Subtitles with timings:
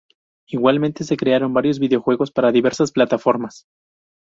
[0.47, 3.67] Igualmente, se crearon varios videojuegos para diversas plataformas.